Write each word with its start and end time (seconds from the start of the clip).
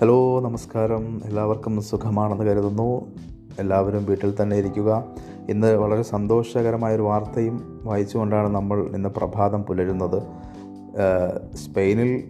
Hello 0.00 0.40
നമസ്കാരം. 0.40 1.20
എല്ലാവർക്കും 1.24 1.82
സുഖമാണെന്ന് 1.82 2.44
കരുതുന്നു. 2.44 3.06
എല്ലാവരും 3.58 4.04
വീട്ടിൽ 4.04 4.34
തന്നെ 4.42 4.56
ഇരിക്കുക. 4.56 5.04
ഇന്ന് 5.48 5.76
വളരെ 5.76 6.02
സന്തോഷകരമായൊരു 6.02 7.02
വാർത്തയും 7.02 7.80
വായിച്ചുകൊണ്ടാണ് 7.84 8.48
നമ്മൾ 8.48 8.82
ഇന്ന് 8.82 9.08
പ്രഭാതം 9.08 9.62
പുലരുന്നത്. 9.62 10.22
സ്പെയിനിൽ 11.56 12.24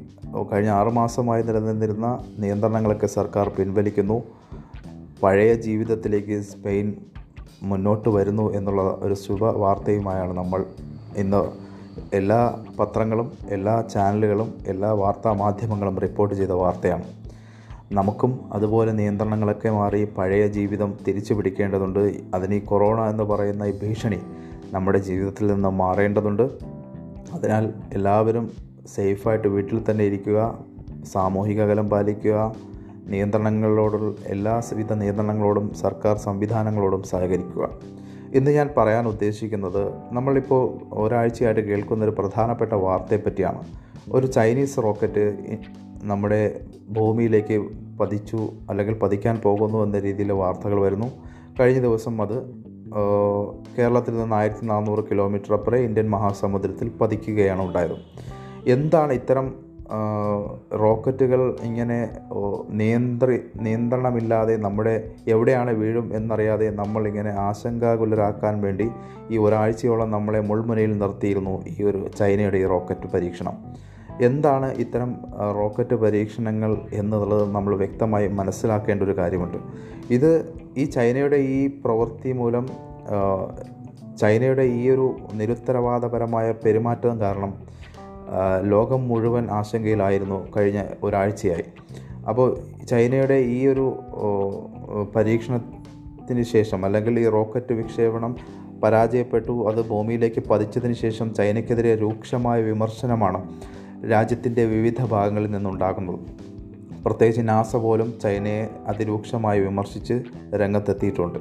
കഴിഞ്ഞ 0.53 0.69
ആറുമാസമായി 0.69 1.43
നിലനിന്നിരുന്ന 1.43 2.25
നിയന്ത്രണങ്ങളൊക്കെ 2.39 3.07
സർക്കാർ 3.07 3.49
പിൻവലിക്കുന്നു. 3.59 4.23
പഴയ 5.23 5.55
ജീവിതത്തിലേക്ക് 5.55 6.41
സ്പെയിൻ 6.43 6.95
മുന്നോട്ട് 7.63 8.09
വരുന്നു 8.09 8.55
എന്നുള്ള 8.55 8.83
ഒരു 8.83 9.15
ശുഭ 9.15 9.45
വാർത്തയുമായാണ് 9.45 10.33
നമ്മൾ 10.33 10.65
ഇന്ന് 11.17 11.45
എല്ലാ 12.17 12.65
പത്രങ്ങളും 12.81 13.33
എല്ലാ 13.51 13.81
ചാനലുകളും 13.81 14.55
എല്ലാ 14.67 14.93
വാർത്താ 14.93 15.33
മാധ്യമങ്ങളും 15.33 15.99
റിപ്പോർട്ട് 15.99 16.35
ചെയ്ത 16.35 16.51
വാർത്തയാണ്. 16.51 17.18
നമുക്കും 17.93 18.41
അതുപോലെ 18.53 18.93
നിയന്ത്രണങ്ങളൊക്കെ 18.93 19.71
മാറി 19.71 20.05
പഴയ 20.05 20.47
ജീവിതം 20.47 20.95
തിരിച്ചു 21.09 21.35
പിടിക്കേണ്ടതുണ്ട്. 21.35 22.21
അതിന് 22.35 22.55
ഈ 22.55 22.59
കൊറോണ 22.59 23.11
എന്ന് 23.11 23.25
പറയുന്ന 23.25 23.63
ഈ 23.63 23.73
ഭീഷണി 23.83 24.21
നമ്മുടെ 24.73 24.99
ജീവിതത്തിൽ 24.99 25.47
നിന്ന് 25.47 25.69
മാറേണ്ടതുണ്ട്. 25.69 26.43
അതിനാൽ 27.33 27.73
എല്ലാവരും 27.95 28.51
സേഫായിട്ട് 28.95 29.49
വീട്ടിൽ 29.49 29.85
തന്നെ 29.91 30.05
ഇരിക്കുക 30.05 30.59
സാമൂഹിക 31.13 31.63
അകലം 31.63 31.91
പാലിക്കുക 31.91 32.55
നിയന്ത്രണങ്ങളോടുള്ള 33.07 34.15
എല്ലാവിധ 34.27 34.93
നിയന്ത്രണങ്ങളോടും 34.93 35.75
സർക്കാർ 35.75 36.17
സംവിധാനങ്ങളോടും 36.17 37.03
സഹകരിക്കുക. 37.03 37.71
ഇന്ന് 38.35 38.51
ഞാൻ 38.51 38.71
പറയാൻ 38.77 39.09
ഉദ്ദേശിക്കുന്നത് 39.09 39.93
നമ്മളിപ്പോൾ 40.13 40.79
ഒരാഴ്ചയായിട്ട് 40.93 41.61
കേൾക്കുന്ന 41.61 42.05
ഒരു 42.05 42.15
പ്രധാനപ്പെട്ട 42.19 42.73
വാർത്തയെപ്പറ്റിയാണ്. 42.73 43.88
ഒരു 44.13 44.27
ചൈനീസ് 44.27 44.79
റോക്കറ്റ് 44.85 45.25
നമ്മുടെ 46.03 46.61
ഭൂമിയിലേക്ക് 46.89 47.57
പതിച്ചു 48.01 48.41
അല്ലെങ്കിൽ 48.71 48.95
പതിക്കാൻ 48.99 49.37
പോകുന്നു 49.45 49.79
എന്ന 49.85 49.99
രീതിയിൽ 49.99 50.33
വാർത്തകൾ 50.33 50.79
വരുന്നു. 50.81 51.09
കഴിഞ്ഞ 51.61 51.81
ദിവസം 51.81 52.23
അത് 52.23 52.37
കേരളത്തിൽ 53.79 54.15
നിന്ന് 54.19 54.37
ആയിരത്തി 54.37 54.67
നാനൂറ് 54.67 55.03
കിലോമീറ്റർ 55.11 55.53
അപ്പുറം 55.55 55.79
ഇന്ത്യൻ 55.79 56.11
മഹാസമുദ്രത്തിൽ 56.11 56.89
പതിക്കുകയാണ് 57.01 57.63
ഉണ്ടായത്. 57.63 57.97
എന്താണ് 58.67 59.13
ഇത്തരം 59.13 59.49
റോക്കറ്റുകൾ 60.81 61.57
ഇങ്ങനെ 61.63 61.99
നിയന്ത്രി 62.81 63.37
നിയന്ത്രണമില്ലാതെ 63.61 64.57
നമ്മുടെ 64.57 64.95
എവിടെയാണ് 65.29 65.71
വീഴും 65.71 66.17
എന്നറിയാതെ 66.17 66.71
നമ്മളിങ്ങനെ 66.71 67.31
ആശങ്കാകുലരാക്കാൻ 67.31 68.61
വേണ്ടി 68.61 68.89
ഈ 69.31 69.39
ഒരാഴ്ചയോളം 69.39 70.11
നമ്മളെ 70.11 70.41
മുൾമുനയിൽ 70.41 70.99
നിർത്തിയിരുന്നു 70.99 71.55
ഈ 71.67 71.83
ഒരു 71.83 72.01
ചൈനയുടെ 72.19 72.59
ഈ 72.59 72.67
റോക്കറ്റ് 72.67 73.09
പരീക്ഷണം. 73.15 73.57
എന്താണ് 74.27 74.75
ഇത്തരം 74.75 75.17
റോക്കറ്റ് 75.55 75.95
പരീക്ഷണങ്ങൾ 75.95 76.77
എന്നുള്ളത് 76.93 77.55
നമ്മൾ 77.55 77.77
വ്യക്തമായി 77.77 78.29
മനസ്സിലാക്കേണ്ട 78.29 79.03
ഒരു 79.03 79.15
കാര്യമുണ്ട്. 79.19 79.59
ഇത് 80.11 80.31
ഈ 80.77 80.85
ചൈനയുടെ 80.85 81.37
ഈ 81.37 81.67
പ്രവൃത്തി 81.85 82.33
മൂലം 82.33 82.67
ചൈനയുടെ 84.21 84.63
ഈ 84.63 84.91
ഒരു 84.91 85.15
നിരുത്തരവാദപരമായ 85.35 86.55
പെരുമാറ്റം 86.65 87.21
കാരണം 87.21 87.53
ലോകം 88.63 89.09
മുഴുവൻ 89.09 89.51
ആശങ്കയിലായിരുന്നു 89.51 90.39
കഴിഞ്ഞ 90.57 90.83
ഒരാഴ്ചയായി. 91.03 91.67
അപ്പോൾ 92.29 92.49
ചൈനയുടെ 92.91 93.35
ഈ 93.35 93.67
ഒരു 93.67 93.87
പരീക്ഷണത്തിന് 95.17 96.43
ശേഷം 96.43 96.85
അല്ലെങ്കിൽ 96.85 97.21
ഈ 97.21 97.29
റോക്കറ്റ് 97.29 97.73
വിക്ഷേപണം 97.73 98.37
പരാജയപ്പെട്ടു 98.83 99.53
അത് 99.69 99.89
ഭൂമിയിലേക്ക് 99.89 100.41
പതിച്ചതിന് 100.51 100.93
ശേഷം 100.93 101.35
ചൈനയ്ക്കെതിരെ 101.35 101.95
രൂക്ഷമായ 101.95 102.61
വിമർശനമാണ് 102.63 103.41
രാജ്യത്തിന്റെ 104.07 104.65
വിവിധ 104.65 105.05
ഭാഗങ്ങളിൽ 105.05 105.51
നിന്നുണ്ടാകുന്നത് 105.51 106.19
പ്രത്യേകിച്ച് 107.05 107.49
നാസ 107.49 107.77
പോലും 107.77 108.15
ചൈനയെ 108.23 108.69
അതിരൂക്ഷമായി 108.87 109.61
വിമർശിച്ച് 109.61 110.23
രംഗത്തെത്തിയിട്ടുണ്ട്. 110.57 111.39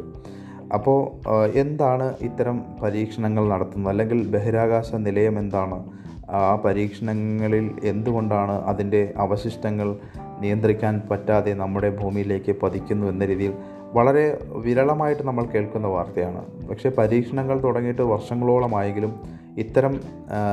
അപ്പോൾ 0.74 1.28
എന്താണ് 1.56 2.14
ഇത്തരം 2.22 2.64
പരീക്ഷണങ്ങൾ 2.84 3.50
നടത്തുന്നത്? 3.50 3.90
അല്ലെങ്കിൽ 3.90 4.28
ബഹിരാകാശ 4.28 4.96
നിലയം 4.96 5.40
എന്താണ്? 5.40 5.84
ആ 6.30 6.56
പരീക്ഷണങ്ങളിൽ 6.56 7.72
എന്തുകൊണ്ടാണ് 7.84 8.52
അതിന്റെ 8.52 9.14
അവശിഷ്ടങ്ങൾ 9.18 9.98
നിയന്ത്രിക്കാൻ 10.40 11.02
പറ്റാതെ 11.12 11.54
നമ്മുടെ 11.54 11.98
ഭൂമിയിലേക്ക് 11.98 12.56
പതിക്കുന്നു 12.64 13.08
എന്ന 13.08 13.26
രീതിയിൽ 13.26 13.54
വളരെ 13.94 14.38
വിരളമായിട്ട് 14.52 15.24
നമ്മൾ 15.24 15.46
കേൾക്കുന്ന 15.46 15.88
വാർത്തയാണ്. 15.88 16.68
പക്ഷേ 16.68 16.90
പരീക്ഷണങ്ങൾ 16.90 17.64
തുടങ്ങിയിട്ട് 17.64 18.02
വർഷങ്ങളോളമായെങ്കിലും 18.02 19.47
ഇത്തരം 19.58 20.02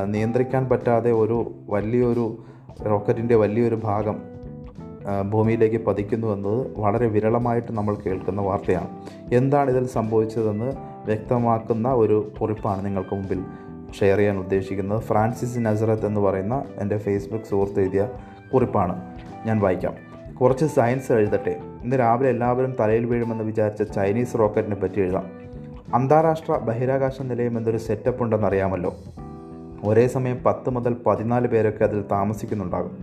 നിയന്ത്രിക്കാൻ 0.07 0.69
പറ്റാതെ 0.69 1.13
ഒരു 1.13 1.53
വലിയൊരു 1.71 2.45
റോക്കറ്റിന്റെ 2.87 3.35
വലിയൊരു 3.35 3.75
ഭാഗം 3.75 4.17
ഭൂമിയിലേക്ക് 5.31 5.85
പതിക്കുന്നു 5.85 6.27
എന്നത് 6.27 6.79
വളരെ 6.79 7.07
വിരളമായിട്ട് 7.07 7.73
നമ്മൾ 7.73 7.95
കേൾക്കുന്ന 7.95 8.43
വാർത്തയാണ്. 8.43 8.89
എന്താണ് 9.35 9.71
ഇതിൽ 9.71 9.87
സംഭവിച്ചതെന്ന് 9.87 10.73
വ്യക്തമാക്കുന്ന 11.07 11.89
ഒരു 11.89 12.33
കുറിപ്പാണ് 12.41 12.85
നിങ്ങൾക്ക് 12.85 13.15
മുമ്പിൽ 13.15 13.43
ഷെയർ 14.01 14.17
ചെയ്യാൻ 14.17 14.39
ഉദ്ദേശിക്കുന്നത്. 14.39 15.03
ഫ്രാൻസിസ് 15.03 15.59
നസറത്ത് 15.59 16.07
എന്ന് 16.07 16.21
പറയുന്ന 16.21 16.65
എന്റെ 16.79 16.99
ഫേസ്ബുക്ക് 16.99 17.45
സുഹൃത്ത് 17.45 17.81
എഴുതിയ 17.81 18.09
കുറിപ്പാണ്. 18.55 19.03
ഞാൻ 19.47 19.61
വായിക്കാം. 19.61 19.95
കുറച്ച് 20.41 20.65
സയൻസ് 20.65 21.13
എഴുതട്ടെ. 21.13 21.61
ഇന്ന് 21.85 21.99
രാവിലെ 21.99 22.31
എല്ലാവരും 22.31 22.77
തലയിൽ 22.81 23.05
വീഴുമെന്ന് 23.07 23.45
വിചാരിച്ച 23.45 23.83
ചൈനീസ് 23.83 24.39
റോക്കറ്റിനെ 24.39 24.77
പറ്റി 24.77 25.01
എഴുതാം. 25.01 25.44
അന്താരാഷ്ട്ര 25.95 26.53
ബഹിരാകാശ 26.53 27.23
നിലയം 27.23 27.59
എന്നൊരു 27.59 27.79
സെറ്റപ്പ് 27.79 28.23
ഉണ്ടെന്നറിയാമല്ലോ 28.23 28.95
ഒരേ 29.85 30.07
സമയം 30.07 30.43
പത്ത് 30.47 30.71
മുതൽ 30.71 30.97
പതിനാല് 31.07 31.49
പേരൊക്കെ 31.49 31.85
അതിൽ 31.85 32.05
താമസിക്കുന്നുണ്ടാകും. 32.13 32.99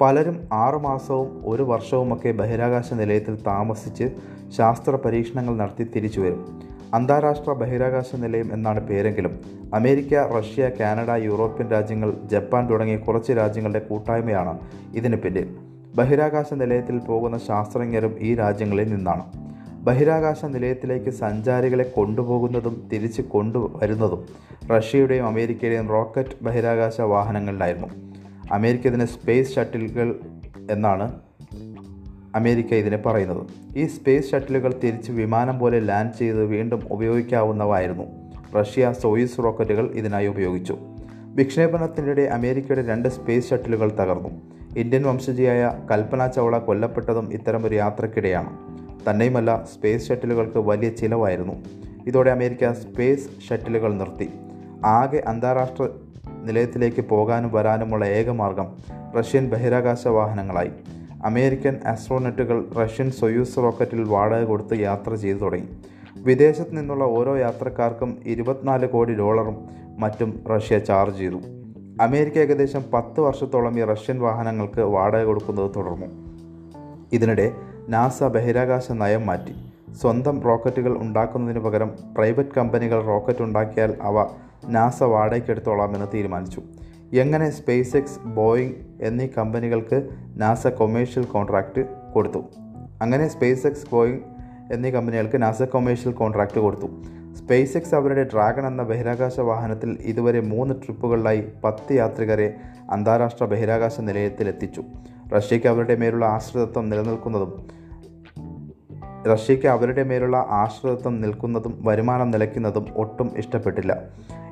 പലരും 0.00 0.48
ആറുമാസവും 0.52 1.42
ഒരു 1.46 1.62
വർഷവുമൊക്കെ 1.62 2.32
ബഹിരാകാശ 2.32 2.92
നിലയത്തിൽ 2.92 3.38
താമസിച്ച് 3.46 4.04
ശാസ്ത്ര 4.58 4.96
പരീക്ഷണങ്ങൾ 4.96 5.56
നടത്തി 5.56 5.84
തിരിച്ചു 5.84 6.20
വരും. 6.20 6.62
അന്താരാഷ്ട്ര 6.94 7.52
ബഹിരാകാശ 7.52 8.16
നിലയം 8.16 8.50
എന്നാണ് 8.52 8.80
പേരെങ്കിലും. 8.80 9.40
അമേരിക്ക 9.74 10.38
റഷ്യ 10.38 10.70
കാനഡ 10.80 11.10
യൂറോപ്യൻ 11.10 11.70
രാജ്യങ്ങൾ 11.70 12.14
ജപ്പാൻ 12.24 12.70
തുടങ്ങിയ 12.70 12.96
കുറച്ച് 12.96 13.32
രാജ്യങ്ങളുടെ 13.32 13.78
കൂട്ടായ്മയാണ് 13.78 14.58
ഇതിന് 14.94 15.16
പിന്നിൽ. 15.16 15.56
ബഹിരാകാശ 15.96 16.54
നിലയത്തിൽ 16.54 16.98
പോകുന്ന 16.98 17.38
ശാസ്ത്രജ്ഞരും 17.38 18.16
ഈ 18.18 18.34
രാജ്യങ്ങളിൽ 18.34 18.94
നിന്നാണ്. 18.94 19.46
ബഹിരാകാശ 19.86 20.44
നിലയത്തിലേക്ക് 20.44 21.10
സഞ്ചാരികളെ 21.10 21.84
കൊണ്ടുപോകുന്നതും 21.84 22.88
തിരിച്ച് 22.92 23.22
കൊണ്ടുവരുന്നതും 23.22 24.26
റഷ്യയുടെയും 24.76 25.26
അമേരിക്കയുടെയും 25.26 25.88
റോക്കറ്റ് 25.88 26.44
ബഹിരാകാശ 26.44 27.00
വാഹനങ്ങളിലായിരുന്നു. 27.00 27.88
അമേരിക്ക 28.52 28.86
ഇതിനെ 28.86 29.06
സ്പേസ് 29.06 29.54
ഷട്ടിലുകൾ 29.54 30.20
എന്നാണ് 30.70 31.20
അമേരിക്ക 32.34 32.74
ഇതിനെ 32.74 32.96
പറയുന്നത്. 32.96 33.46
ഈ 33.76 33.86
സ്പേസ് 33.86 34.30
ഷട്ടിലുകൾ 34.30 34.74
തിരിച്ച് 34.84 35.12
വിമാനം 35.12 35.58
പോലെ 35.58 35.80
ലാൻഡ് 35.80 36.18
ചെയ്ത് 36.18 36.44
വീണ്ടും 36.44 36.80
ഉപയോഗിക്കാവുന്നവായിരുന്നു 36.90 38.04
റഷ്യ 38.60 38.92
സോയിസ് 39.02 39.38
റോക്കറ്റുകൾ 39.38 39.90
ഇതിനായി 39.94 40.26
ഉപയോഗിച്ചു. 40.26 40.76
വിക്ഷേപണത്തിനിടെ 41.34 42.22
അമേരിക്കയുടെ 42.22 42.86
രണ്ട് 42.86 43.08
സ്പേസ് 43.08 43.50
ഷട്ടിലുകൾ 43.50 43.90
തകർന്നു. 43.90 44.30
ഇന്ത്യൻ 44.76 45.02
വംശജിയായ 45.02 45.78
കൽപ്പന 45.90 46.26
ചൗള 46.26 46.58
കൊല്ലപ്പെട്ടതും 46.58 47.32
ഇത്തരമൊരു 47.32 47.74
യാത്രക്കിടെയാണ്. 47.74 48.76
തന്നെയുമല്ല 49.10 49.64
സ്പേസ് 49.74 50.08
ഷട്ടിലുകൾക്ക് 50.08 50.58
വലിയ 50.58 50.88
ചിലവായിരുന്നു. 50.88 51.52
ഇതോടെ 52.06 52.30
അമേരിക്ക 52.30 52.72
സ്പേസ് 52.72 53.28
ഷട്ടിലുകൾ 53.48 53.94
നിർത്തി. 53.94 54.30
ആകെ 54.84 55.22
അന്താരാഷ്ട്ര 55.26 55.88
നിലയത്തിലേക്ക് 56.44 57.00
പോകാനും 57.00 57.52
വരാനുമുള്ള 57.52 58.06
ഏക 58.06 58.30
മാർഗം 58.30 58.66
റഷ്യൻ 59.18 59.48
ബഹിരാകാശ 59.48 60.08
വാഹനങ്ങളായി. 60.08 60.70
അമേരിക്കൻ 61.24 61.76
ആസ്ട്രോനറ്റുകൾ 61.86 62.70
റഷ്യൻ 62.70 63.10
സൊയൂസ് 63.10 63.56
റോക്കറ്റിൽ 63.56 64.02
വാടക 64.02 64.44
കൊടുത്ത് 64.44 64.78
യാത്ര 64.78 65.14
ചെയ്തു 65.14 65.38
തുടങ്ങി. 65.38 65.68
വിദേശത്ത് 66.16 66.76
നിന്നുള്ള 66.76 67.04
ഓരോ 67.04 67.36
യാത്രക്കാർക്കും 67.36 68.18
ഇരുപത്തിനാല് 68.26 68.88
കോടി 68.88 69.14
ഡോളറും 69.14 69.56
മറ്റും 69.98 70.44
റഷ്യ 70.56 70.78
ചാർജ് 70.78 71.18
ചെയ്തു. 71.18 71.38
അമേരിക്ക 72.00 72.38
ഏകദേശം 72.38 72.84
പത്ത് 72.94 73.20
വർഷത്തോളം 73.20 73.78
ഈ 73.78 73.84
റഷ്യൻ 73.84 74.20
വാഹനങ്ങൾക്ക് 74.20 74.80
വാടക 74.80 75.22
കൊടുക്കുന്നത് 75.22 75.70
തുടർന്നു. 75.76 76.06
ഇതിനിടെ 77.12 77.52
നാസ 77.88 78.24
ബഹിരാകാശ 78.24 78.92
നയം 78.92 79.26
മാറ്റി. 79.26 79.52
സ്വന്തം 80.00 80.40
റോക്കറ്റുകൾ 80.40 80.98
ഉണ്ടാക്കുന്നതിന് 80.98 81.60
പകരം 81.60 81.90
പ്രൈവറ്റ് 82.18 82.54
കമ്പനികൾ 82.56 83.02
റോക്കറ്റ് 83.02 83.42
ഉണ്ടാക്കിയാൽ 83.42 83.94
അവ 84.02 84.26
നാസ 84.68 85.02
വാടകയ്ക്കെടുത്തോളാമെന്ന് 85.02 86.06
തീരുമാനിച്ചു. 86.14 86.62
എങ്ങനെ 87.12 87.50
സ്പേസ് 87.50 87.96
എക്സ് 87.96 88.20
ബോയിങ് 88.20 88.72
എന്നീ 89.00 89.26
കമ്പനികൾക്ക് 89.26 90.08
നാസ 90.36 90.66
കൊമേഴ്ഷ്യൽ 90.66 91.24
കോൺട്രാക്റ്റ് 91.24 91.84
കൊടുത്തു. 92.14 92.44
അങ്ങനെ 93.02 93.28
സ്പേസ് 93.28 93.66
എക്സ് 93.66 93.90
ബോയിങ് 93.92 94.20
എന്നീ 94.72 94.90
കമ്പനികൾക്ക് 94.90 95.42
നാസ 95.42 95.62
കൊമേഴ്ഷ്യൽ 95.62 96.12
കോൺട്രാക്റ്റ് 96.12 96.60
കൊടുത്തു. 96.60 96.86
സ്പേസ് 97.34 97.76
എക്സ് 97.76 97.94
അവരുടെ 97.94 98.24
ഡ്രാഗൺ 98.24 98.66
എന്ന 98.66 98.82
ബഹിരാകാശ 98.82 99.40
വാഹനത്തിൽ 99.40 99.98
ഇതുവരെ 100.00 100.40
മൂന്ന് 100.40 100.74
ട്രിപ്പുകളിലായി 100.74 101.44
പത്ത് 101.64 101.92
യാത്രികരെ 101.92 102.54
അന്താരാഷ്ട്ര 102.90 103.44
ബഹിരാകാശ 103.44 104.00
നിലയത്തിൽ 104.00 104.48
എത്തിച്ചു 104.48 104.82
റഷ്യയ്ക്ക് 105.36 105.66
അവരുടെ 105.66 105.96
മേലുള്ള 105.96 106.24
ആശ്രിതത്വം 106.24 106.88
നിലനിൽക്കുന്നതും 106.88 107.75
റഷ്യയ്ക്ക് 109.32 109.66
അവരുടെ 109.66 110.02
മേലുള്ള 110.02 110.46
ആശ്രിതത്വം 110.48 111.20
നിൽക്കുന്നതും 111.20 111.78
വരുമാനം 111.84 112.30
നിലയ്ക്കുന്നതും 112.30 112.86
ഒട്ടും 112.96 113.30
ഇഷ്ടപ്പെട്ടില്ല. 113.36 114.02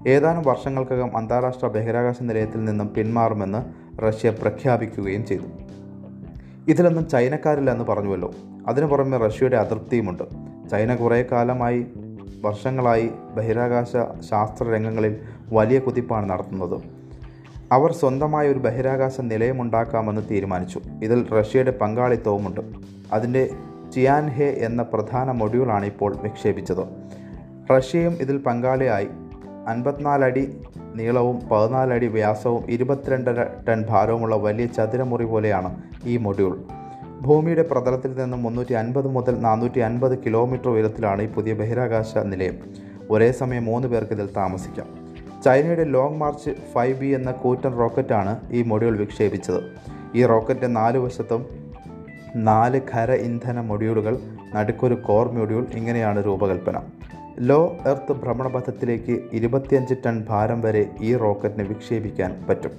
ഏതാനും 0.08 0.42
വർഷങ്ങൾക്കകം 0.46 1.16
അന്താരാഷ്ട്ര 1.16 1.66
ബഹിരാകാശ 1.66 2.14
നിലയത്തിൽ 2.20 2.64
നിന്നും 2.64 2.94
പിന്മാറുമെന്ന് 2.94 3.64
റഷ്യ 4.00 4.30
പ്രഖ്യാപിക്കുകയും 4.30 5.26
ചെയ്തു. 5.26 5.42
ഇതിലൊന്നും 6.68 7.08
ചൈനക്കാരില്ല 7.08 7.70
എന്ന് 7.70 7.84
പറഞ്ഞുവല്ലോ. 7.84 8.30
അതിനു 8.68 8.86
പുറമെ 8.86 9.16
റഷ്യയുടെ 9.16 9.56
അതൃപ്തിയുമുണ്ട്. 9.56 10.22
ചൈന 10.70 10.94
കുറേ 10.94 11.22
കാലമായി 11.32 11.86
വർഷങ്ങളായി 12.42 13.10
ബഹിരാകാശ 13.36 13.92
ശാസ്ത്ര 14.30 14.70
രംഗങ്ങളിൽ 14.74 15.16
വലിയ 15.52 15.78
കുതിപ്പാണ് 15.78 16.30
നടത്തുന്നത്. 16.30 16.82
അവർ 17.72 17.92
സ്വന്തമായ 17.92 18.48
ഒരു 18.48 18.58
ബഹിരാകാശ 18.58 19.20
നിലയമുണ്ടാക്കാമെന്ന് 19.20 20.22
തീരുമാനിച്ചു. 20.30 20.80
ഇതിൽ 21.02 21.28
റഷ്യയുടെ 21.28 21.70
പങ്കാളിത്തവുമുണ്ട്. 21.70 22.60
അതിന്റെ 23.12 23.50
ചിയാൻഹെ 23.94 24.44
എന്ന 24.44 24.82
പ്രധാന 24.82 25.30
മൊഡ്യൂളാണ് 25.30 25.86
ഇപ്പോൾ 25.86 26.16
വിക്ഷേപിച്ചത് 26.22 26.86
റഷ്യയും 27.76 28.12
ഇതിൽ 28.12 28.36
പങ്കാളിയായി. 28.36 29.08
അൻപത്തിനാലടി 29.68 30.62
നീളവും 30.94 31.40
പതിനാലടി 31.48 32.06
വ്യാസവും 32.06 32.64
ഇരുപത്തിരണ്ടര 32.70 33.44
ടൺ 33.68 33.84
ഭാരവുമുള്ള 33.88 34.36
വലിയ 34.36 34.66
ചതുരമുറി 34.66 35.24
പോലെയാണ് 35.24 35.82
ഈ 36.04 36.16
മൊഡ്യൂൾ. 36.16 36.62
ഭൂമിയുടെ 37.20 37.62
പ്രതലത്തിൽ 37.62 38.14
നിന്നും 38.14 38.42
മുന്നൂറ്റി 38.42 38.72
അൻപത് 38.72 39.08
മുതൽ 39.08 39.40
നാനൂറ്റി 39.40 39.78
അൻപത് 39.78 40.18
കിലോമീറ്റർ 40.18 40.68
ഉയരത്തിലാണ് 40.68 41.22
ഈ 41.22 41.26
പുതിയ 41.26 41.54
ബഹിരാകാശ 41.54 42.18
നിലയം. 42.18 42.54
ഒരേ 43.10 43.32
സമയം 43.32 43.64
മൂന്ന് 43.64 43.88
പേർക്ക് 43.88 44.12
ഇതിൽ 44.12 44.28
താമസിക്കാം. 44.36 44.86
ചൈനയുടെ 45.44 45.84
ലോങ് 45.84 46.16
മാർച്ച് 46.16 46.50
ഫൈവ് 46.74 47.00
ബി 47.00 47.06
എന്ന 47.06 47.30
കൂറ്റൻ 47.30 47.78
റോക്കറ്റാണ് 47.78 48.40
ഈ 48.50 48.62
മൊഡ്യൂൾ 48.62 48.96
വിക്ഷേപിച്ചത്. 48.96 49.62
ഈ 50.14 50.26
റോക്കറ്റ് 50.26 50.76
നാല് 50.76 50.98
വശത്തും 50.98 51.63
നാല് 52.36 52.80
ഖര 52.94 53.12
ഇന്ധന 53.12 53.60
മൊഡ്യൂളുകൾ 53.60 54.18
നടുക്കൊരു 54.54 54.94
കോർ 54.94 55.32
മൊഡ്യൂൾ 55.32 55.66
ഇങ്ങനെയാണ് 55.74 56.26
രൂപകൽപ്പന. 56.26 56.80
ലോ 57.40 57.76
എർത്ത് 57.86 58.12
ഭ്രമണപഥത്തിലേക്ക് 58.12 59.20
ഇരുപത്തിയഞ്ച് 59.32 59.94
ടൺ 60.06 60.24
ഭാരം 60.28 60.60
വരെ 60.60 60.90
ഈ 61.00 61.16
റോക്കറ്റിന് 61.16 61.62
വിക്ഷേപിക്കാൻ 61.62 62.46
പറ്റും. 62.48 62.70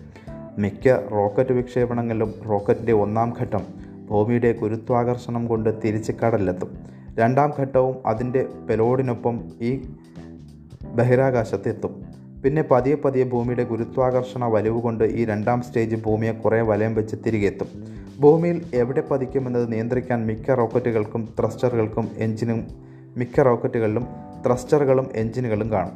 മിക്ക 0.57 1.07
റോക്കറ്റ് 1.12 1.54
വിക്ഷേപണങ്ങളിലും 1.54 2.34
റോക്കറ്റിന്റെ 2.50 2.94
ഒന്നാം 2.94 3.34
ഘട്ടം 3.40 3.62
ഭൂമിയുടെ 4.10 4.52
ഗുരുത്വാകർഷണം 4.54 5.48
കൊണ്ട് 5.48 5.84
തിരിച്ച് 5.84 6.12
കടലിലെത്തും 6.12 6.78
രണ്ടാം 7.19 7.54
ഘട്ടവും 7.60 7.96
അതിന്റെ 8.06 8.46
പെലോഡിനൊപ്പം 8.69 9.40
ഈ 9.62 9.81
ബഹിരാകാശത്തെത്തും 10.94 12.06
പിന്നെ 12.44 12.62
പതിയെ 12.62 12.96
പതിയെ 12.96 13.24
ഭൂമിയുടെ 13.24 13.63
ഗുരുത്വാകർഷണ 13.63 14.46
വലിവ് 14.46 14.81
കൊണ്ട് 14.81 15.04
ഈ 15.04 15.25
രണ്ടാം 15.25 15.62
സ്റ്റേജ് 15.62 15.96
ഭൂമിയെ 15.96 16.31
കുറേ 16.31 16.62
വലയം 16.62 16.96
വെച്ച് 16.96 17.16
തിരികെ 17.25 17.46
എത്തും. 17.46 17.96
ഭൂമിയിൽ 18.20 18.66
എവിടെ 18.74 19.02
പതിക്കുമെന്നത് 19.02 19.72
നിയന്ത്രിക്കാൻ 19.72 20.26
മിക്ക 20.26 20.52
റോക്കറ്റുകൾക്കും 20.52 21.34
ത്രസ്റ്ററുകൾക്കും 21.40 22.10
എഞ്ചിനും 22.18 22.68
മിക്ക 23.18 23.42
റോക്കറ്റുകളിലും 23.42 24.08
ത്രസ്റ്ററുകളും 24.46 25.10
എഞ്ചിനുകളും 25.14 25.72
കാണും. 25.72 25.92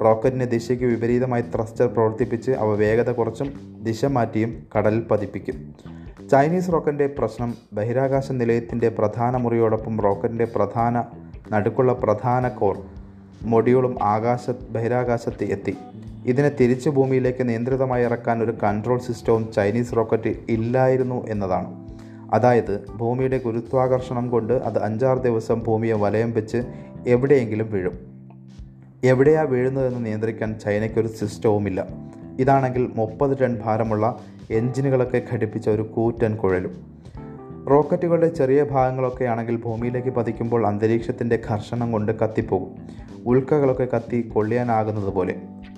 റോക്കറ്റിന്റെ 0.00 0.44
ദിശയ്ക്ക് 0.44 0.84
വിപരീതമായി 0.84 1.42
ത്രസ്റ്റർ 1.42 1.86
പ്രവർത്തിപ്പിച്ച് 1.86 2.50
അവ 2.50 2.74
വേഗത 2.74 3.10
കുറച്ചും 3.10 3.80
ദിശ 3.82 4.04
മാറ്റിയും 4.04 4.66
കടലിൽ 4.76 5.00
പതിപ്പിക്കും. 5.00 5.74
ചൈനീസ് 6.28 6.72
റോക്കറ്റിന്റെ 6.72 7.06
പ്രശ്നം 7.06 7.54
ബഹിരാകാശ 7.72 8.32
നിലയത്തിന്റെ 8.32 8.88
പ്രധാന 8.88 9.36
മുറിയോടൊപ്പം 9.36 10.00
റോക്കറ്റിന്റെ 10.00 10.44
പ്രധാന 10.44 11.04
നടുക്കുള്ള 11.52 11.92
പ്രധാന 11.92 12.48
കോർ 12.48 12.78
മൊഡ്യൂളും 13.42 14.02
ആകാശ 14.02 14.50
ബഹിരാകാശത്ത് 14.50 15.44
എത്തി. 15.44 15.76
ഇതിനെ 16.24 16.50
തിരിച്ചു 16.60 16.90
ഭൂമിയിലേക്ക് 16.90 17.48
നിയന്ത്രിതമായി 17.48 18.04
ഇറക്കാൻ 18.04 18.42
ഒരു 18.42 18.54
കൺട്രോൾ 18.62 18.98
സിസ്റ്റവും 18.98 19.52
ചൈനീസ് 19.52 19.96
റോക്കറ്റ് 19.96 20.34
ഇല്ലായിരുന്നു 20.48 21.26
എന്നതാണ്. 21.28 21.84
അതായത് 22.34 22.84
ഭൂമിയുടെ 22.96 23.38
ഗുരുത്വാകർഷണം 23.38 24.30
കൊണ്ട് 24.30 24.52
അത് 24.52 24.82
അഞ്ചാറ് 24.82 25.18
ദിവസം 25.18 25.62
ഭൂമിയെ 25.62 25.94
വലയം 25.94 26.32
വെച്ച് 26.32 26.62
എവിടെയെങ്കിലും 27.06 27.70
വീഴും. 27.72 28.14
എവിടെയാ 29.04 29.42
വീഴുന്നതെന്ന് 29.42 30.06
നിയന്ത്രിക്കാൻ 30.06 30.58
ചൈനയ്ക്കൊരു 30.58 31.06
സിസ്റ്റവുമില്ല 31.06 31.86
ഇതാണെങ്കിൽ 32.40 32.90
മുപ്പത് 32.94 33.38
ടൺ 33.38 33.58
ഭാരമുള്ള 33.64 34.18
എഞ്ചിനുകളൊക്കെ 34.50 35.22
ഘടിപ്പിച്ച 35.32 35.68
ഒരു 35.68 35.82
കൂറ്റൻ 35.82 36.36
കുഴലും. 36.36 36.94
റോക്കറ്റുകളുടെ 37.70 38.28
ചെറിയ 38.28 38.62
ഭാഗങ്ങളൊക്കെ 38.62 39.24
ആണെങ്കിൽ 39.24 39.56
ഭൂമിയിലേക്ക് 39.56 40.08
പതിക്കുമ്പോൾ 40.08 40.66
അന്തരീക്ഷത്തിന്റെ 40.66 41.38
ഘർഷണം 41.50 41.92
കൊണ്ട് 41.92 42.18
കത്തിപ്പോകും. 42.18 42.74
ഉൽക്കകളൊക്കെ 43.26 43.88
കത്തി 43.96 44.28
കൊള്ളിയാനാകുന്നത് 44.34 45.14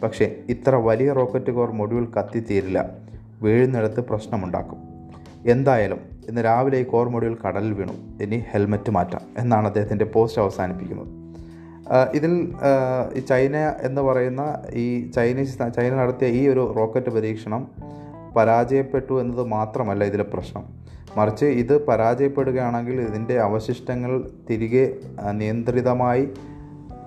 പക്ഷേ 0.02 0.36
ഇത്ര 0.48 0.74
വലിയ 0.74 1.12
റോക്കറ്റ് 1.12 1.50
കോർ 1.50 1.70
മൊഡ്യൂൾ 1.70 2.12
കത്തിത്തീരില്ല. 2.18 2.90
വീഴുന്നിടത്ത് 3.42 4.00
പ്രശ്നമുണ്ടാക്കും. 4.00 4.78
എന്തായാലും 5.50 6.00
ഇന്ന് 6.28 6.44
രാവിലെ 6.44 6.78
ഈ 6.78 6.82
കോർ 6.82 7.08
മൊഡ്യൂൾ 7.08 7.38
കടലിൽ 7.46 7.72
വീണു. 7.72 8.22
ഇനി 8.22 8.44
ഹെൽമെറ്റ് 8.50 8.90
മാറ്റാം 8.90 9.20
എന്നാണ് 9.38 9.66
അദ്ദേഹത്തിന്റെ 9.66 10.04
പോസ്റ്റ് 10.04 10.42
അവസാനിപ്പിക്കുന്നത്. 10.42 11.08
ഇതിൽ 12.14 12.32
ഈ 13.14 13.20
ചൈന 13.20 13.56
എന്ന് 13.56 14.02
പറയുന്ന 14.02 14.62
ഈ 14.72 15.10
ചൈനീസ് 15.10 15.58
ചൈന 15.58 15.94
നടത്തിയ 15.94 16.28
ഈ 16.28 16.48
ഒരു 16.48 16.74
റോക്കറ്റ് 16.76 17.10
പരീക്ഷണം 17.10 17.68
പരാജയപ്പെട്ടു 18.36 19.20
എന്നത് 19.20 19.44
മാത്രമല്ല 19.44 20.04
ഇതിലെ 20.04 20.24
പ്രശ്നം. 20.24 20.64
മറിച്ച് 21.16 21.44
ഇത് 21.44 21.86
പരാജയപ്പെടുകയാണെങ്കിൽ 21.86 23.00
ഇതിന്റെ 23.00 23.38
അവശിഷ്ടങ്ങൾ 23.38 24.30
തിരികെ 24.50 24.98
നിയന്ത്രിതമായി 25.32 26.28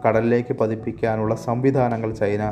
കടലിലേക്ക് 0.07 0.53
പതിപ്പിക്കാനുള്ള 0.53 1.35
സംവിധാനങ്ങൾ 1.35 2.13
ചൈന 2.13 2.43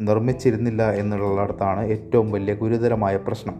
നിർമ്മിച്ചിരുന്നില്ല 0.00 0.92
എന്നുള്ളിടത്താണ് 0.92 1.86
ഏറ്റവും 1.86 2.32
വലിയ 2.32 2.54
ഗുരുതരമായ 2.54 3.16
പ്രശ്നം. 3.16 3.58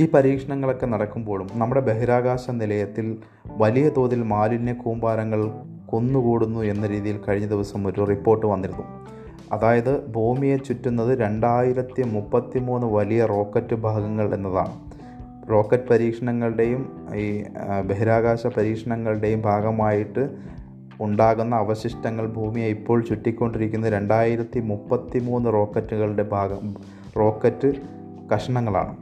ഈ 0.00 0.10
പരീക്ഷണങ്ങളൊക്കെ 0.10 0.86
നടക്കുമ്പോഴും 0.86 1.48
നമ്മുടെ 1.54 1.80
ബഹിരാകാശ 1.80 2.50
നിലയത്തിൽ 2.50 3.16
വലിയ 3.56 3.88
തോതിൽ 3.88 4.22
മാലിന്യ 4.22 4.72
കൂമ്പാരങ്ങൾ 4.72 5.50
കൊന്നുകൂടുന്നു 5.86 6.60
എന്ന 6.60 6.86
രീതിയിൽ 6.86 7.20
കഴിഞ്ഞ 7.28 7.46
ദിവസം 7.46 7.86
ഒരു 7.86 8.04
റിപ്പോർട്ട് 8.04 8.46
വന്നിരുന്നു. 8.46 8.84
അതായത് 9.52 10.06
ഭൂമിയെ 10.06 10.56
ചുറ്റുന്നത് 10.56 11.18
രണ്ടായിരത്തി 11.18 12.02
മുപ്പത്തി 12.02 12.58
മൂന്ന് 12.58 12.86
വലിയ 12.86 13.24
റോക്കറ്റ് 13.24 13.74
ഭാഗങ്ങൾ 13.74 14.34
എന്നതാണ്. 14.34 14.74
റോക്കറ്റ് 15.50 15.88
പരീക്ഷണങ്ങളുടെയും 15.88 17.10
ഈ 17.14 17.44
ബഹിരാകാശ 17.86 18.46
പരീക്ഷണങ്ങളുടെയും 18.46 19.42
ഭാഗമായിട്ട് 19.42 20.28
ഉണ്ടാകുന്ന 21.00 21.54
അവശിഷ്ടങ്ങൾ 21.54 22.26
ഭൂമിയെ 22.26 22.66
ഇപ്പോൾ 22.66 23.04
ചുറ്റിക്കൊണ്ടിരിക്കുന്ന 23.04 23.88
രണ്ടായിരത്തി 23.88 24.60
മുപ്പത്തി 24.60 25.18
മൂന്ന് 25.18 25.52
റോക്കറ്റുകളുടെ 25.52 26.22
ഭാഗം 26.22 26.74
റോക്കറ്റ് 27.16 27.72
കഷ്ണങ്ങളാണ്. 28.34 28.96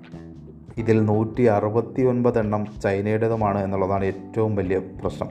ഇതിൽ 0.78 1.04
നൂറ്റി 1.04 1.42
അറുപത്തി 1.42 2.02
ഒൻപത് 2.02 2.38
എണ്ണം 2.38 2.66
ചൈനയുടേതുമാണ് 2.82 3.64
എന്നുള്ളതാണ് 3.64 4.04
ഏറ്റവും 4.04 4.56
വലിയ 4.56 4.78
പ്രശ്നം. 4.78 5.28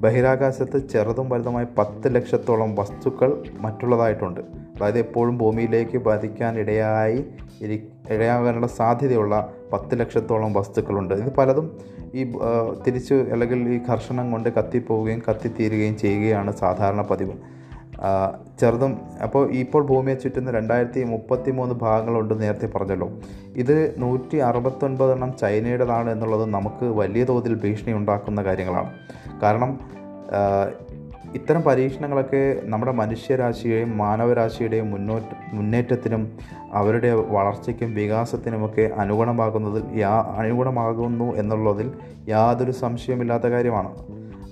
ബഹിരാകാശത്ത് 0.00 0.88
ചെറുതും 0.88 1.28
വലുതുമായ 1.28 1.66
പത്ത് 1.78 2.14
ലക്ഷത്തോളം 2.14 2.74
വസ്തുക്കൾ 2.74 3.42
മറ്റുള്ളതായിട്ടുണ്ട്. 3.58 4.40
അതായത് 4.40 4.98
എപ്പോഴും 4.98 5.38
ഭൂമിയിലേക്ക് 5.38 5.98
പതിക്കാൻ 5.98 6.58
ഇടയായി 6.58 7.24
ഇരി 7.60 7.88
ഇടയാകാനുള്ള 8.10 8.66
സാധ്യതയുള്ള 8.66 9.52
പത്ത് 9.72 10.00
ലക്ഷത്തോളം 10.00 10.52
വസ്തുക്കളുണ്ട്. 10.52 11.14
ഇത് 11.14 11.32
പലതും 11.36 11.78
ഈ 12.14 12.32
തിരിച്ച് 12.86 13.14
അല്ലെങ്കിൽ 13.14 13.60
ഈ 13.68 13.78
ഘർഷണം 13.88 14.30
കൊണ്ട് 14.30 14.48
കത്തിപ്പോവുകയും 14.48 15.22
കത്തിത്തീരുകയും 15.30 15.98
ചെയ്യുകയാണ് 15.98 16.52
സാധാരണ 16.56 17.02
പതിവ്. 17.02 17.36
ചെറുതും 18.60 18.98
അപ്പോൾ 19.22 19.50
ഇപ്പോൾ 19.52 19.86
ഭൂമിയെ 19.86 20.14
ചുറ്റുന്ന 20.14 20.50
രണ്ടായിരത്തി 20.50 21.04
മുപ്പത്തി 21.04 21.50
മൂന്ന് 21.50 21.74
ഭാഗങ്ങളുണ്ട് 21.74 22.42
നേരത്തെ 22.42 22.66
പറഞ്ഞല്ലോ. 22.66 23.10
ഇത് 23.56 24.02
നൂറ്റി 24.02 24.36
അറുപത്തൊൻപതെണ്ണം 24.36 25.36
ചൈനയുടേതാണ് 25.40 26.10
എന്നുള്ളത് 26.10 26.50
നമുക്ക് 26.54 26.84
വലിയ 26.84 27.24
തോതിൽ 27.24 27.54
ഭീഷണി 27.54 27.92
ഉണ്ടാക്കുന്ന 27.92 28.42
കാര്യങ്ങളാണ്. 28.42 28.92
കാരണം 29.42 29.78
ഇത്തരം 31.34 31.62
പരീക്ഷണങ്ങളൊക്കെ 31.62 32.60
നമ്മുടെ 32.64 32.92
മനുഷ്യരാശിയുടെയും 32.92 33.96
മാനവരാശിയുടെയും 33.98 34.90
മുന്നോട്ട് 34.90 35.34
മുന്നേറ്റത്തിനും 35.52 36.22
അവരുടെ 36.72 37.10
വളർച്ചയ്ക്കും 37.14 37.94
വികാസത്തിനുമൊക്കെ 37.94 38.90
അനുഗുണമാകുന്നതിൽ 38.96 40.00
യാ 40.00 40.14
അനുഗുണമാകുന്നു 40.36 41.36
എന്നുള്ളതിൽ 41.36 41.92
യാതൊരു 42.28 42.70
സംശയമില്ലാത്ത 42.70 43.44
കാര്യമാണ്. 43.44 43.90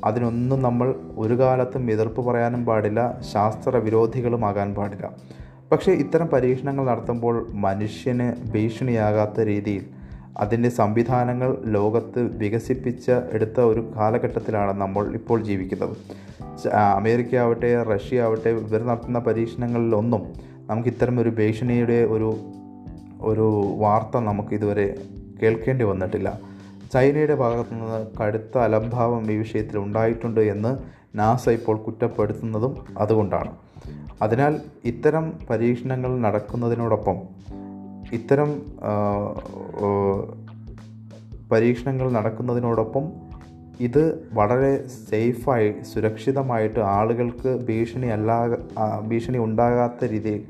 അതിനൊന്നും 0.04 0.62
നമ്മൾ 0.62 0.94
ഒരു 1.16 1.38
കാലത്തും 1.38 1.90
എതിർപ്പ് 1.90 2.20
പറയാനും 2.20 2.66
പാടില്ല 2.66 3.20
ശാസ്ത്ര 3.32 3.76
വിരോധികളുമാകാൻ 3.76 4.74
പാടില്ല. 4.74 5.10
പക്ഷേ 5.72 5.92
ഇത്തരം 5.92 6.26
പരീക്ഷണങ്ങൾ 6.26 6.86
നടത്തുമ്പോൾ 6.86 7.46
മനുഷ്യന് 7.52 8.52
ഭീഷണിയാകാത്ത 8.52 9.40
രീതിയിൽ 9.40 9.86
അതിന്റെ 10.40 10.68
സംവിധാനങ്ങൾ 10.68 11.58
ലോകത്ത് 11.64 12.20
വികസിപ്പിച്ച 12.36 13.10
എടുത്ത 13.32 13.60
ഒരു 13.60 13.92
കാലഘട്ടത്തിലാണ് 13.96 14.80
നമ്മൾ 14.80 15.14
ഇപ്പോൾ 15.14 15.42
ജീവിക്കുന്നത്. 15.42 15.96
അമേരിക്ക 16.96 17.36
ആവട്ടെ 17.36 17.82
റഷ്യ 17.82 18.22
ആവട്ടെ 18.22 18.48
ഇവർ 18.48 18.82
നടത്തുന്ന 18.82 19.18
പരീക്ഷണങ്ങളിലൊന്നും 19.18 20.22
നമുക്ക് 20.66 20.88
ഇത്തരം 20.88 21.20
ഒരു 21.20 21.28
ഭീഷണിയുടെ 21.28 22.04
ഒരു 22.04 22.36
ഒരു 23.20 23.74
വാർത്ത 23.78 24.16
നമുക്ക് 24.16 24.54
ഇതുവരെ 24.54 24.94
കേൾക്കേണ്ടി 25.42 25.84
വന്നിട്ടില്ല. 25.84 26.40
ചൈനയുടെ 26.92 27.34
ഭാഗത്തു 27.34 27.74
നിന്ന് 27.74 28.06
കടുത്ത 28.22 28.58
അലംഭാവം 28.58 29.32
ഈ 29.32 29.36
വിഷയത്തിൽ 29.36 29.78
ഉണ്ടായിട്ടുണ്ട് 29.78 30.40
എന്ന് 30.40 30.78
നാസ 31.18 31.48
ഇപ്പോൾ 31.48 31.76
കുറ്റപ്പെടുത്തുന്നതും 31.76 32.76
അതുകൊണ്ടാണ്. 32.98 33.52
അതിനാൽ 34.22 34.60
ഇത്തരം 34.84 35.32
പരീക്ഷണങ്ങൾ 35.50 36.20
നടക്കുന്നതിനോടൊപ്പം 36.20 37.16
ഇത്തരം 38.12 38.62
പരീക്ഷണങ്ങൾ 41.52 42.10
നടക്കുന്നതിനോടൊപ്പം 42.10 43.02
ഇത് 43.80 44.28
വളരെ 44.32 44.88
സേഫായി 44.88 45.74
സുരക്ഷിതമായിട്ട് 45.94 46.80
ആളുകൾക്ക് 46.80 47.66
ഭീഷണി 47.66 48.06
അല്ലാ 48.06 48.56
ഭീഷണി 49.08 49.38
ഉണ്ടാകാത്ത 49.38 50.04
രീതിയിൽ 50.04 50.44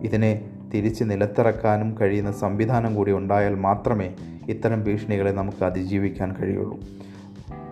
ഇതിനെ 0.00 0.50
തിരിച്ച് 0.74 1.04
നിലത്തിറക്കാനും 1.04 1.96
കഴിയുന്ന 2.00 2.32
സംവിധാനം 2.32 2.94
കൂടി 2.94 3.12
ഉണ്ടായാൽ 3.12 3.54
മാത്രമേ 3.54 4.14
ഇത്തരം 4.48 4.84
ഭീഷണികളെ 4.84 5.30
നമുക്ക് 5.30 5.64
അതിജീവിക്കാൻ 5.64 6.36
കഴിയുള്ളൂ. 6.40 6.78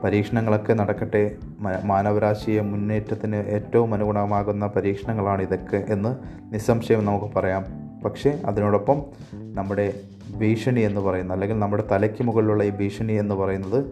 പരീക്ഷണങ്ങളൊക്കെ 0.04 0.72
നടക്കട്ടെ. 0.72 1.36
മാനവരാശിയെ 1.84 2.60
മുന്നേറ്റത്തിന് 2.60 3.36
ഏറ്റവും 3.36 3.94
അനുഗുണമാകുന്ന 3.94 4.66
പരീക്ഷണങ്ങളാണ് 4.66 5.42
ഇതൊക്കെ 5.42 5.84
എന്ന് 5.88 6.16
നിസ്സംശയം 6.52 7.04
നമുക്ക് 7.04 7.34
പറയാം. 7.34 7.85
പക്ഷേ 8.04 8.42
അതിനോടൊപ്പം 8.46 9.02
നമ്മുടെ 9.32 10.00
ഭീഷണി 10.38 10.80
എന്ന് 10.80 11.00
പറയുന്ന 11.00 11.32
അല്ലെങ്കിൽ 11.32 11.58
നമ്മുടെ 11.58 11.84
തലയ്ക്ക് 11.90 12.22
മുകളിലുള്ള 12.22 12.64
ഈ 12.64 12.70
ഭീഷണി 12.70 13.12
എന്ന് 13.12 13.34
പറയുന്നത് 13.34 13.84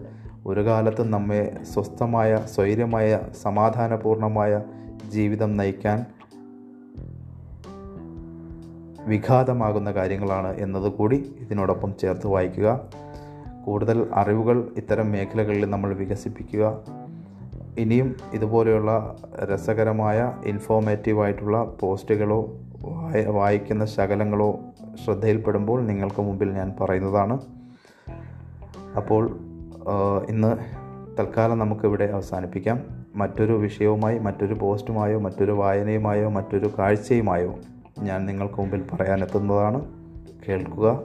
ഒരു 0.45 0.65
കാലത്ത് 0.65 1.09
നമ്മെ 1.13 1.57
സ്വസ്ഥമായ 1.73 2.45
സ്വൈര്യമായ 2.55 3.19
സമാധാനപൂർണമായ 3.41 4.61
ജീവിതം 5.09 5.57
നയിക്കാൻ 5.57 6.05
വിഘാതമാകുന്ന 9.07 9.91
കാര്യങ്ങളാണ് 9.91 10.55
എന്നതുകൂടി 10.57 11.35
ഇതിനോടൊപ്പം 11.39 11.93
ചേർത്ത് 12.01 12.27
വായിക്കുക. 12.27 12.89
കൂടുതൽ 13.65 14.07
അറിവുകൾ 14.13 14.67
ഇത്തരം 14.77 15.11
മേഖലകളിൽ 15.11 15.69
നമ്മൾ 15.69 15.93
വികസിപ്പിക്കുക. 15.93 16.79
ഇനിയും 17.77 18.15
ഇതുപോലെയുള്ള 18.33 19.15
രസകരമായ 19.43 20.33
ഇൻഫോർമേറ്റീവായിട്ടുള്ള 20.45 21.63
പോസ്റ്റുകളോ 21.63 22.53
വായിക്കുന്ന 23.27 23.85
ശകലങ്ങളോ 23.85 24.59
ശ്രദ്ധയിൽപ്പെടുമ്പോൾ 25.05 25.85
നിങ്ങൾക്ക് 25.85 26.21
മുമ്പിൽ 26.21 26.51
ഞാൻ 26.51 26.73
പറയുന്നതാണ്. 26.81 27.41
അപ്പോൾ 28.97 29.37
ഇന്ന് 30.29 30.57
തൽക്കാലം 31.19 31.59
നമുക്കിവിടെ 31.59 32.03
അവസാനിപ്പിക്കാം. 32.03 33.05
മറ്റൊരു 33.15 33.53
വിഷയവുമായി 33.53 34.19
മറ്റൊരു 34.19 34.53
പോസ്റ്റുമായോ 34.53 35.19
മറ്റൊരു 35.19 35.51
വായനയുമായോ 35.51 36.29
മറ്റൊരു 36.29 36.71
കാഴ്ചയുമായോ 36.79 37.55
ഞാൻ 37.99 38.25
നിങ്ങൾക്ക് 38.25 38.55
മുമ്പിൽ 38.55 38.83
പറയാനെത്തുന്നതാണ്. 38.93 39.85
കേൾക്കുക. 40.49 40.99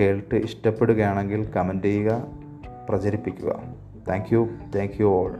കേട്ട് 0.00 0.34
ഇഷ്ടപ്പെടുകയാണെങ്കിൽ 0.34 1.44
കമന്റ് 1.44 1.84
ചെയ്യുക. 1.84 2.26
പ്രചരിപ്പിക്കുക. 2.88 3.60
Thank 4.08 4.34
you. 4.34 4.48
Thank 4.76 4.94
you 5.00 5.06
all. 5.06 5.36